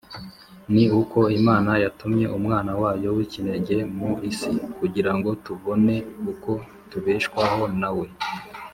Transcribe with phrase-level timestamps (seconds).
[0.73, 5.95] ni uko Imana yatumye Umwana wayo w’ikinege mu isi, kugira ngo tubone
[6.31, 6.51] uko
[6.89, 8.07] tubeshwaho na we.